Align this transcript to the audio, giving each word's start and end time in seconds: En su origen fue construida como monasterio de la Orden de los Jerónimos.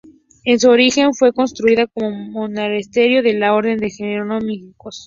En 0.45 0.59
su 0.59 0.67
origen 0.71 1.13
fue 1.13 1.31
construida 1.31 1.85
como 1.85 2.09
monasterio 2.09 3.21
de 3.21 3.33
la 3.35 3.53
Orden 3.53 3.77
de 3.77 3.85
los 3.85 3.97
Jerónimos. 3.97 4.65